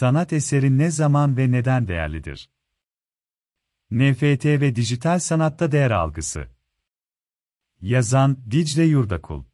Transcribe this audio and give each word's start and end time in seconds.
Sanat 0.00 0.32
eseri 0.32 0.78
ne 0.78 0.90
zaman 0.90 1.36
ve 1.36 1.50
neden 1.50 1.88
değerlidir? 1.88 2.50
NFT 3.90 4.44
ve 4.44 4.76
dijital 4.76 5.18
sanatta 5.18 5.72
değer 5.72 5.90
algısı. 5.90 6.48
Yazan 7.80 8.36
Dicle 8.50 8.84
Yurdakul. 8.84 9.44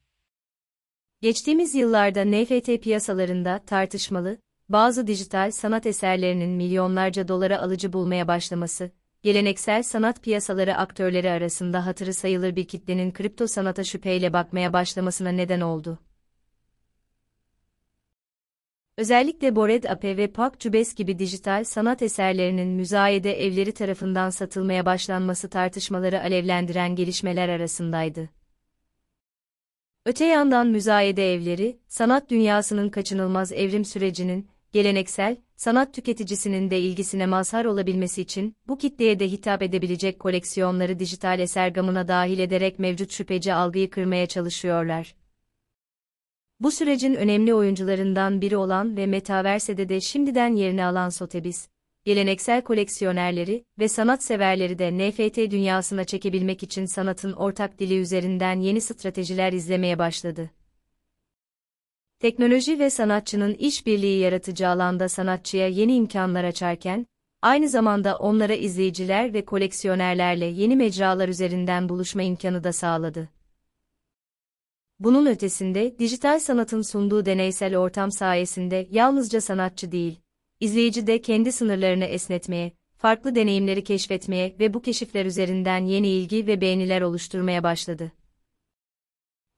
Geçtiğimiz 1.20 1.74
yıllarda 1.74 2.24
NFT 2.24 2.82
piyasalarında 2.82 3.62
tartışmalı, 3.66 4.38
bazı 4.68 5.06
dijital 5.06 5.50
sanat 5.50 5.86
eserlerinin 5.86 6.50
milyonlarca 6.50 7.28
dolara 7.28 7.58
alıcı 7.58 7.92
bulmaya 7.92 8.28
başlaması, 8.28 8.90
geleneksel 9.22 9.82
sanat 9.82 10.22
piyasaları 10.22 10.76
aktörleri 10.76 11.30
arasında 11.30 11.86
hatırı 11.86 12.14
sayılır 12.14 12.56
bir 12.56 12.68
kitlenin 12.68 13.12
kripto 13.12 13.46
sanata 13.46 13.84
şüpheyle 13.84 14.32
bakmaya 14.32 14.72
başlamasına 14.72 15.30
neden 15.30 15.60
oldu. 15.60 16.05
Özellikle 18.98 19.56
Bored 19.56 19.84
Ape 19.84 20.16
ve 20.16 20.26
Pak 20.26 20.60
Cubes 20.60 20.94
gibi 20.94 21.18
dijital 21.18 21.64
sanat 21.64 22.02
eserlerinin 22.02 22.68
müzayede 22.68 23.44
evleri 23.46 23.72
tarafından 23.72 24.30
satılmaya 24.30 24.86
başlanması 24.86 25.50
tartışmaları 25.50 26.20
alevlendiren 26.20 26.96
gelişmeler 26.96 27.48
arasındaydı. 27.48 28.28
Öte 30.06 30.24
yandan 30.24 30.66
müzayede 30.66 31.34
evleri, 31.34 31.78
sanat 31.88 32.30
dünyasının 32.30 32.88
kaçınılmaz 32.88 33.52
evrim 33.52 33.84
sürecinin, 33.84 34.48
geleneksel, 34.72 35.36
sanat 35.56 35.94
tüketicisinin 35.94 36.70
de 36.70 36.80
ilgisine 36.80 37.26
mazhar 37.26 37.64
olabilmesi 37.64 38.22
için, 38.22 38.56
bu 38.68 38.78
kitleye 38.78 39.18
de 39.18 39.28
hitap 39.28 39.62
edebilecek 39.62 40.20
koleksiyonları 40.20 40.98
dijital 40.98 41.40
eser 41.40 41.68
gamına 41.68 42.08
dahil 42.08 42.38
ederek 42.38 42.78
mevcut 42.78 43.12
şüpheci 43.12 43.54
algıyı 43.54 43.90
kırmaya 43.90 44.26
çalışıyorlar. 44.26 45.14
Bu 46.60 46.70
sürecin 46.70 47.14
önemli 47.14 47.54
oyuncularından 47.54 48.40
biri 48.40 48.56
olan 48.56 48.96
ve 48.96 49.06
Metaverse'de 49.06 49.88
de 49.88 50.00
şimdiden 50.00 50.56
yerini 50.56 50.84
alan 50.84 51.08
Sotheby's, 51.08 51.68
geleneksel 52.04 52.62
koleksiyonerleri 52.62 53.64
ve 53.78 53.88
sanat 53.88 54.22
severleri 54.22 54.78
de 54.78 54.98
NFT 54.98 55.36
dünyasına 55.36 56.04
çekebilmek 56.04 56.62
için 56.62 56.84
sanatın 56.84 57.32
ortak 57.32 57.78
dili 57.78 57.98
üzerinden 57.98 58.60
yeni 58.60 58.80
stratejiler 58.80 59.52
izlemeye 59.52 59.98
başladı. 59.98 60.50
Teknoloji 62.18 62.78
ve 62.78 62.90
sanatçının 62.90 63.54
işbirliği 63.54 64.20
yaratıcı 64.20 64.68
alanda 64.68 65.08
sanatçıya 65.08 65.68
yeni 65.68 65.94
imkanlar 65.94 66.44
açarken, 66.44 67.06
aynı 67.42 67.68
zamanda 67.68 68.16
onlara 68.16 68.54
izleyiciler 68.54 69.34
ve 69.34 69.44
koleksiyonerlerle 69.44 70.46
yeni 70.46 70.76
mecralar 70.76 71.28
üzerinden 71.28 71.88
buluşma 71.88 72.22
imkanı 72.22 72.64
da 72.64 72.72
sağladı. 72.72 73.35
Bunun 74.98 75.26
ötesinde, 75.26 75.98
dijital 75.98 76.38
sanatın 76.38 76.82
sunduğu 76.82 77.26
deneysel 77.26 77.76
ortam 77.76 78.12
sayesinde 78.12 78.88
yalnızca 78.90 79.40
sanatçı 79.40 79.92
değil, 79.92 80.20
izleyici 80.60 81.06
de 81.06 81.20
kendi 81.20 81.52
sınırlarını 81.52 82.04
esnetmeye, 82.04 82.72
farklı 82.96 83.34
deneyimleri 83.34 83.84
keşfetmeye 83.84 84.56
ve 84.58 84.74
bu 84.74 84.82
keşifler 84.82 85.26
üzerinden 85.26 85.84
yeni 85.84 86.08
ilgi 86.08 86.46
ve 86.46 86.60
beğeniler 86.60 87.00
oluşturmaya 87.02 87.62
başladı. 87.62 88.12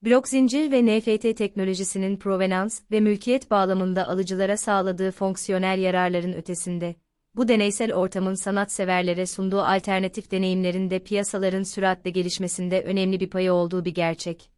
Blok 0.03 0.29
zincir 0.29 0.71
ve 0.71 0.87
NFT 0.87 1.37
teknolojisinin 1.37 2.17
provenans 2.17 2.81
ve 2.91 3.01
mülkiyet 3.01 3.51
bağlamında 3.51 4.09
alıcılara 4.09 4.57
sağladığı 4.57 5.11
fonksiyonel 5.11 5.79
yararların 5.79 6.33
ötesinde, 6.33 6.95
bu 7.37 7.49
deneysel 7.49 7.93
ortamın 7.93 8.35
sanatseverlere 8.35 9.27
sunduğu 9.27 9.61
alternatif 9.61 10.31
deneyimlerin 10.31 10.91
de 10.91 10.99
piyasaların 10.99 11.63
süratle 11.63 12.11
gelişmesinde 12.11 12.83
önemli 12.83 13.21
bir 13.21 13.31
payı 13.31 13.53
olduğu 13.53 13.85
bir 13.85 13.95
gerçek. 13.95 14.58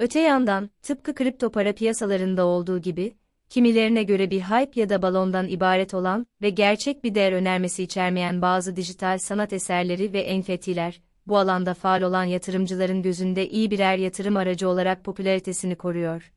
Öte 0.00 0.20
yandan, 0.20 0.70
tıpkı 0.82 1.14
kripto 1.14 1.50
para 1.50 1.72
piyasalarında 1.72 2.46
olduğu 2.46 2.78
gibi, 2.78 3.14
kimilerine 3.48 4.02
göre 4.02 4.30
bir 4.30 4.40
hype 4.40 4.80
ya 4.80 4.88
da 4.88 5.02
balondan 5.02 5.48
ibaret 5.48 5.94
olan 5.94 6.26
ve 6.42 6.50
gerçek 6.50 7.04
bir 7.04 7.14
değer 7.14 7.32
önermesi 7.32 7.82
içermeyen 7.82 8.42
bazı 8.42 8.76
dijital 8.76 9.18
sanat 9.18 9.52
eserleri 9.52 10.12
ve 10.12 10.40
NFT'ler, 10.40 11.00
bu 11.26 11.38
alanda 11.38 11.74
faal 11.74 12.02
olan 12.02 12.24
yatırımcıların 12.24 13.02
gözünde 13.02 13.48
iyi 13.48 13.70
birer 13.70 13.96
yatırım 13.96 14.36
aracı 14.36 14.68
olarak 14.68 15.04
popülaritesini 15.04 15.76
koruyor. 15.76 16.32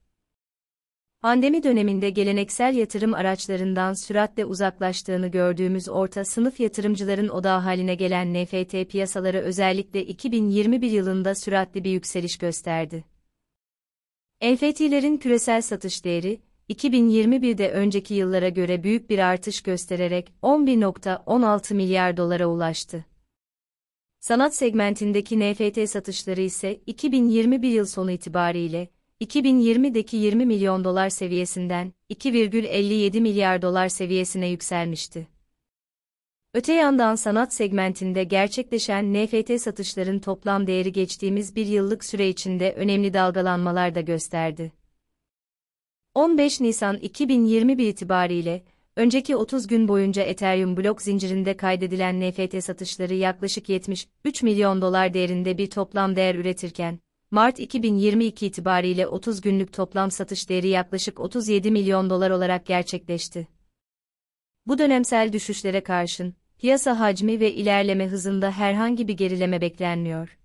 Pandemi 1.21 1.63
döneminde 1.63 2.09
geleneksel 2.09 2.75
yatırım 2.75 3.13
araçlarından 3.13 3.93
süratle 3.93 4.45
uzaklaştığını 4.45 5.27
gördüğümüz 5.27 5.89
orta 5.89 6.25
sınıf 6.25 6.59
yatırımcıların 6.59 7.29
odağı 7.29 7.59
haline 7.59 7.95
gelen 7.95 8.33
NFT 8.33 8.89
piyasaları 8.89 9.39
özellikle 9.39 10.05
2021 10.05 10.91
yılında 10.91 11.35
süratli 11.35 11.83
bir 11.83 11.91
yükseliş 11.91 12.37
gösterdi. 12.37 13.12
NFT'lerin 14.43 15.17
küresel 15.17 15.61
satış 15.61 16.05
değeri, 16.05 16.39
2021'de 16.69 17.71
önceki 17.71 18.13
yıllara 18.13 18.49
göre 18.49 18.83
büyük 18.83 19.09
bir 19.09 19.19
artış 19.19 19.61
göstererek 19.61 20.33
11.16 20.43 21.73
milyar 21.73 22.17
dolara 22.17 22.47
ulaştı. 22.47 23.05
Sanat 24.19 24.55
segmentindeki 24.55 25.39
NFT 25.39 25.89
satışları 25.89 26.41
ise 26.41 26.79
2021 26.85 27.69
yıl 27.69 27.85
sonu 27.85 28.11
itibariyle 28.11 28.89
2020'deki 29.21 30.17
20 30.17 30.45
milyon 30.45 30.83
dolar 30.83 31.09
seviyesinden 31.09 31.93
2,57 32.09 33.19
milyar 33.19 33.61
dolar 33.61 33.89
seviyesine 33.89 34.47
yükselmişti. 34.47 35.32
Öte 36.55 36.73
yandan 36.73 37.15
sanat 37.15 37.53
segmentinde 37.53 38.23
gerçekleşen 38.23 39.13
NFT 39.13 39.61
satışların 39.61 40.19
toplam 40.19 40.67
değeri 40.67 40.91
geçtiğimiz 40.91 41.55
bir 41.55 41.65
yıllık 41.65 42.05
süre 42.05 42.29
içinde 42.29 42.73
önemli 42.73 43.13
dalgalanmalar 43.13 43.95
da 43.95 44.01
gösterdi. 44.01 44.71
15 46.13 46.61
Nisan 46.61 46.97
2021 46.97 47.87
itibariyle, 47.87 48.63
önceki 48.95 49.35
30 49.35 49.67
gün 49.67 49.87
boyunca 49.87 50.23
Ethereum 50.23 50.77
blok 50.77 51.01
zincirinde 51.01 51.57
kaydedilen 51.57 52.21
NFT 52.21 52.63
satışları 52.63 53.13
yaklaşık 53.13 53.69
73 53.69 54.43
milyon 54.43 54.81
dolar 54.81 55.13
değerinde 55.13 55.57
bir 55.57 55.69
toplam 55.69 56.15
değer 56.15 56.35
üretirken, 56.35 56.99
Mart 57.31 57.59
2022 57.59 58.45
itibariyle 58.45 59.07
30 59.07 59.41
günlük 59.41 59.73
toplam 59.73 60.11
satış 60.11 60.49
değeri 60.49 60.67
yaklaşık 60.67 61.19
37 61.19 61.71
milyon 61.71 62.09
dolar 62.09 62.31
olarak 62.31 62.65
gerçekleşti. 62.65 63.47
Bu 64.65 64.77
dönemsel 64.77 65.33
düşüşlere 65.33 65.83
karşın, 65.83 66.35
piyasa 66.63 66.99
hacmi 66.99 67.39
ve 67.39 67.53
ilerleme 67.53 68.07
hızında 68.07 68.51
herhangi 68.51 69.07
bir 69.07 69.13
gerileme 69.13 69.61
beklenmiyor. 69.61 70.37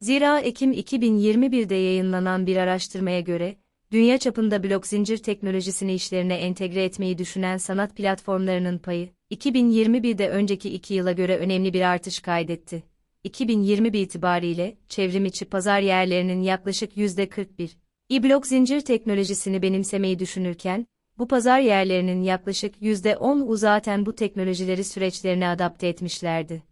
Zira 0.00 0.40
Ekim 0.40 0.72
2021'de 0.72 1.74
yayınlanan 1.74 2.46
bir 2.46 2.56
araştırmaya 2.56 3.20
göre, 3.20 3.56
dünya 3.92 4.18
çapında 4.18 4.62
blok 4.62 4.86
zincir 4.86 5.18
teknolojisini 5.18 5.94
işlerine 5.94 6.34
entegre 6.34 6.84
etmeyi 6.84 7.18
düşünen 7.18 7.56
sanat 7.56 7.96
platformlarının 7.96 8.78
payı, 8.78 9.08
2021'de 9.30 10.28
önceki 10.28 10.74
iki 10.74 10.94
yıla 10.94 11.12
göre 11.12 11.36
önemli 11.36 11.72
bir 11.72 11.80
artış 11.80 12.20
kaydetti. 12.20 12.82
2021 13.24 14.00
itibariyle, 14.00 14.76
çevrim 14.88 15.24
içi 15.24 15.44
pazar 15.44 15.80
yerlerinin 15.80 16.42
yaklaşık 16.42 16.96
%41, 16.96 17.70
i-blok 18.08 18.46
zincir 18.46 18.80
teknolojisini 18.80 19.62
benimsemeyi 19.62 20.18
düşünürken, 20.18 20.86
bu 21.18 21.28
pazar 21.28 21.60
yerlerinin 21.60 22.22
yaklaşık 22.22 22.82
%10'u 22.82 23.56
zaten 23.56 24.06
bu 24.06 24.14
teknolojileri 24.14 24.84
süreçlerine 24.84 25.48
adapte 25.48 25.88
etmişlerdi. 25.88 26.62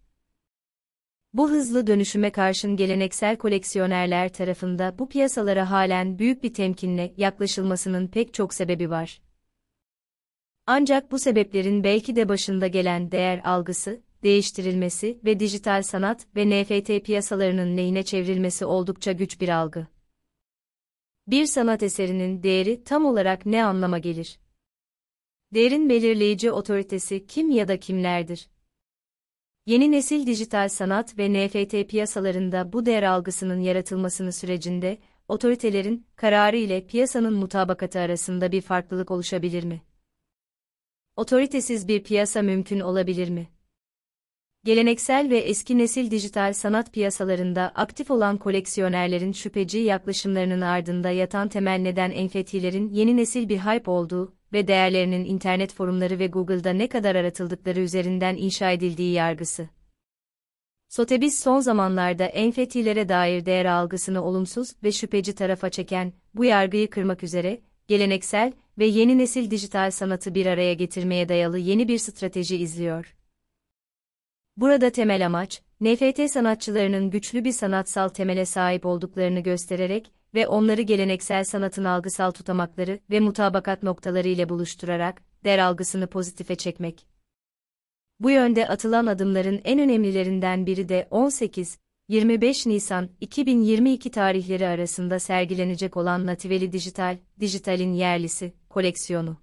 Bu 1.33 1.51
hızlı 1.51 1.87
dönüşüme 1.87 2.31
karşın 2.31 2.77
geleneksel 2.77 3.37
koleksiyonerler 3.37 4.33
tarafında 4.33 4.99
bu 4.99 5.09
piyasalara 5.09 5.71
halen 5.71 6.19
büyük 6.19 6.43
bir 6.43 6.55
temkinle 6.55 7.15
yaklaşılmasının 7.17 8.09
pek 8.09 8.35
çok 8.35 8.55
sebebi 8.55 8.91
var. 8.91 9.21
Ancak 10.67 11.13
bu 11.13 11.19
sebeplerin 11.19 11.85
belki 11.85 12.17
de 12.17 12.29
başında 12.29 12.67
gelen 12.67 13.13
değer 13.13 13.41
algısı, 13.45 14.03
değiştirilmesi 14.23 15.19
ve 15.25 15.41
dijital 15.41 15.83
sanat 15.83 16.27
ve 16.37 16.51
NFT 16.51 17.05
piyasalarının 17.05 17.77
lehine 17.77 18.03
çevrilmesi 18.03 18.65
oldukça 18.65 19.13
güç 19.13 19.41
bir 19.41 19.49
algı. 19.49 19.87
Bir 21.27 21.47
sanat 21.47 21.83
eserinin 21.83 22.43
değeri 22.43 22.85
tam 22.85 23.05
olarak 23.05 23.47
ne 23.47 23.65
anlama 23.65 23.99
gelir? 23.99 24.39
Değerin 25.55 25.89
belirleyici 25.89 26.51
otoritesi 26.51 27.27
kim 27.27 27.51
ya 27.51 27.69
da 27.69 27.81
kimlerdir? 27.81 28.49
Yeni 29.67 29.93
nesil 29.93 30.27
dijital 30.27 30.69
sanat 30.69 31.19
ve 31.19 31.33
NFT 31.33 31.91
piyasalarında 31.91 32.73
bu 32.73 32.87
değer 32.87 33.03
algısının 33.03 33.61
yaratılmasını 33.61 34.33
sürecinde, 34.33 34.99
otoritelerin 35.29 36.07
kararı 36.17 36.57
ile 36.57 36.87
piyasanın 36.87 37.35
mutabakatı 37.35 38.01
arasında 38.01 38.53
bir 38.53 38.61
farklılık 38.61 39.11
oluşabilir 39.11 39.65
mi? 39.65 39.83
Otoritesiz 41.17 41.89
bir 41.89 42.05
piyasa 42.05 42.43
mümkün 42.43 42.81
olabilir 42.81 43.29
mi? 43.29 43.49
Geleneksel 44.65 45.31
ve 45.31 45.39
eski 45.39 45.79
nesil 45.79 46.11
dijital 46.11 46.53
sanat 46.53 46.93
piyasalarında 46.93 47.73
aktif 47.75 48.11
olan 48.11 48.37
koleksiyonerlerin 48.37 49.33
şüpheci 49.33 49.79
yaklaşımlarının 49.79 50.61
ardında 50.61 51.11
yatan 51.11 51.49
temel 51.49 51.79
neden 51.79 52.27
NFT'lerin 52.27 52.89
yeni 52.89 53.17
nesil 53.17 53.49
bir 53.49 53.59
hype 53.59 53.91
olduğu 53.91 54.35
ve 54.53 54.69
değerlerinin 54.69 55.25
internet 55.25 55.75
forumları 55.75 56.19
ve 56.19 56.27
Google'da 56.27 56.71
ne 56.73 56.89
kadar 56.89 57.15
aratıldıkları 57.15 57.81
üzerinden 57.81 58.37
inşa 58.37 58.71
edildiği 58.71 59.13
yargısı. 59.13 59.69
Sotheby's 60.89 61.43
son 61.43 61.61
zamanlarda 61.61 62.27
NFT'lere 62.27 63.09
dair 63.09 63.47
değer 63.47 63.65
algısını 63.65 64.25
olumsuz 64.25 64.73
ve 64.85 64.93
şüpheci 64.93 65.35
tarafa 65.35 65.71
çeken, 65.71 66.13
bu 66.35 66.45
yargıyı 66.45 66.91
kırmak 66.91 67.23
üzere, 67.23 67.61
geleneksel 67.89 68.53
ve 68.79 68.87
yeni 68.87 69.19
nesil 69.19 69.51
dijital 69.51 69.91
sanatı 69.91 70.35
bir 70.35 70.47
araya 70.47 70.75
getirmeye 70.75 71.29
dayalı 71.29 71.59
yeni 71.59 71.89
bir 71.89 71.99
strateji 71.99 72.57
izliyor. 72.57 73.15
Burada 74.57 74.91
temel 74.91 75.27
amaç, 75.27 75.63
NFT 75.81 76.31
sanatçılarının 76.31 77.11
güçlü 77.11 77.45
bir 77.45 77.53
sanatsal 77.53 78.09
temele 78.09 78.45
sahip 78.45 78.87
olduklarını 78.87 79.41
göstererek 79.41 80.13
ve 80.35 80.47
onları 80.47 80.83
geleneksel 80.83 81.45
sanatın 81.45 81.85
algısal 81.85 82.31
tutamakları 82.31 83.01
ve 83.11 83.21
mutabakat 83.21 83.83
noktaları 83.83 84.29
ile 84.29 84.49
buluşturarak, 84.49 85.23
der 85.45 85.59
algısını 85.59 86.07
pozitife 86.07 86.55
çekmek. 86.55 87.07
Bu 88.21 88.31
yönde 88.31 88.69
atılan 88.69 89.07
adımların 89.07 89.61
en 89.65 89.79
önemlilerinden 89.79 90.67
biri 90.67 90.89
de 90.89 91.09
18, 91.11 91.79
25 92.09 92.67
Nisan 92.67 93.09
2022 93.21 94.11
tarihleri 94.11 94.67
arasında 94.67 95.19
sergilenecek 95.19 95.97
olan 95.97 96.27
Nativeli 96.27 96.73
Dijital, 96.73 97.19
Dijital'in 97.41 97.93
yerlisi, 97.93 98.53
koleksiyonu. 98.69 99.37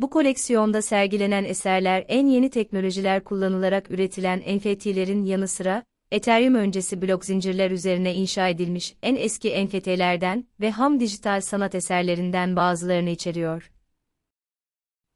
Bu 0.00 0.10
koleksiyonda 0.10 0.82
sergilenen 0.82 1.44
eserler 1.44 2.04
en 2.08 2.26
yeni 2.26 2.50
teknolojiler 2.50 3.24
kullanılarak 3.24 3.90
üretilen 3.90 4.38
NFT'lerin 4.38 5.24
yanı 5.24 5.48
sıra, 5.48 5.84
Ethereum 6.10 6.54
öncesi 6.54 7.02
blok 7.02 7.24
zincirler 7.24 7.70
üzerine 7.70 8.14
inşa 8.14 8.48
edilmiş 8.48 8.96
en 9.02 9.16
eski 9.16 9.66
NFT'lerden 9.66 10.46
ve 10.60 10.70
ham 10.70 11.00
dijital 11.00 11.40
sanat 11.40 11.74
eserlerinden 11.74 12.56
bazılarını 12.56 13.10
içeriyor. 13.10 13.72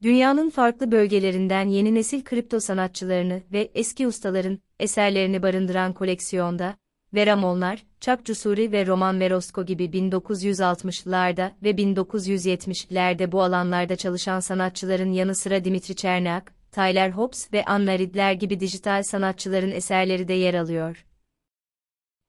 Dünyanın 0.02 0.50
farklı 0.50 0.92
bölgelerinden 0.92 1.68
yeni 1.68 1.94
nesil 1.94 2.24
kripto 2.24 2.60
sanatçılarını 2.60 3.42
ve 3.52 3.70
eski 3.74 4.06
ustaların 4.06 4.58
eserlerini 4.80 5.42
barındıran 5.42 5.92
koleksiyonda, 5.92 6.76
Veramonlar, 7.14 7.82
Chuck 8.00 8.24
Cusuri 8.24 8.72
ve 8.72 8.86
Roman 8.86 9.20
Verosko 9.20 9.66
gibi 9.66 9.84
1960'larda 9.84 11.50
ve 11.62 11.70
1970'lerde 11.70 13.32
bu 13.32 13.42
alanlarda 13.42 13.96
çalışan 13.96 14.40
sanatçıların 14.40 15.12
yanı 15.12 15.34
sıra 15.34 15.64
Dimitri 15.64 15.96
Çernak, 15.96 16.52
Tyler 16.72 17.10
Hobbs 17.10 17.52
ve 17.52 17.64
Anna 17.64 17.98
Ridler 17.98 18.32
gibi 18.32 18.60
dijital 18.60 19.02
sanatçıların 19.02 19.70
eserleri 19.70 20.28
de 20.28 20.32
yer 20.32 20.54
alıyor. 20.54 21.06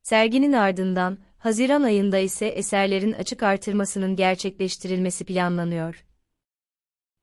Serginin 0.03 0.53
ardından, 0.53 1.17
Haziran 1.37 1.83
ayında 1.83 2.17
ise 2.17 2.47
eserlerin 2.47 3.13
açık 3.13 3.43
artırmasının 3.43 4.15
gerçekleştirilmesi 4.15 5.25
planlanıyor. 5.25 6.04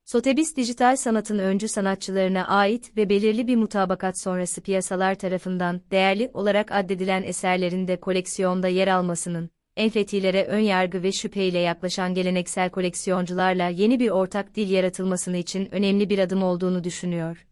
Sotheby's 0.04 0.56
dijital 0.56 0.96
sanatın 0.96 1.38
öncü 1.38 1.68
sanatçılarına 1.68 2.46
ait 2.46 2.96
ve 2.96 3.08
belirli 3.08 3.46
bir 3.46 3.56
mutabakat 3.56 4.20
sonrası 4.20 4.60
piyasalar 4.60 5.14
tarafından 5.14 5.80
değerli 5.90 6.30
olarak 6.34 6.72
addedilen 6.72 7.22
eserlerin 7.22 7.88
de 7.88 8.00
koleksiyonda 8.00 8.68
yer 8.68 8.88
almasının, 8.88 9.50
NFT'lere 9.78 10.44
ön 10.44 10.58
yargı 10.58 11.02
ve 11.02 11.12
şüpheyle 11.12 11.58
yaklaşan 11.58 12.14
geleneksel 12.14 12.70
koleksiyoncularla 12.70 13.68
yeni 13.68 14.00
bir 14.00 14.10
ortak 14.10 14.54
dil 14.54 14.70
yaratılmasını 14.70 15.36
için 15.36 15.74
önemli 15.74 16.10
bir 16.10 16.18
adım 16.18 16.42
olduğunu 16.42 16.84
düşünüyor. 16.84 17.46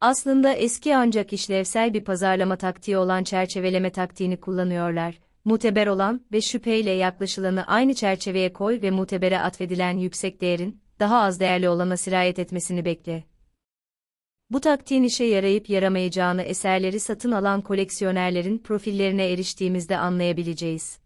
Aslında 0.00 0.52
eski 0.52 0.96
ancak 0.96 1.32
işlevsel 1.32 1.94
bir 1.94 2.04
pazarlama 2.04 2.56
taktiği 2.56 2.96
olan 2.96 3.24
çerçeveleme 3.24 3.90
taktiğini 3.90 4.40
kullanıyorlar. 4.40 5.18
Muteber 5.44 5.86
olan 5.86 6.20
ve 6.32 6.40
şüpheyle 6.40 6.90
yaklaşılanı 6.90 7.66
aynı 7.66 7.94
çerçeveye 7.94 8.52
koy 8.52 8.82
ve 8.82 8.90
mutebere 8.90 9.40
atfedilen 9.40 9.98
yüksek 9.98 10.40
değerin, 10.40 10.83
daha 11.00 11.20
az 11.20 11.40
değerli 11.40 11.68
olana 11.68 11.96
sirayet 11.96 12.38
etmesini 12.38 12.84
bekle. 12.84 13.24
Bu 14.50 14.60
taktiğin 14.60 15.02
işe 15.02 15.24
yarayıp 15.24 15.70
yaramayacağını 15.70 16.42
eserleri 16.42 17.00
satın 17.00 17.32
alan 17.32 17.60
koleksiyonerlerin 17.60 18.58
profillerine 18.58 19.32
eriştiğimizde 19.32 19.96
anlayabileceğiz. 19.98 21.03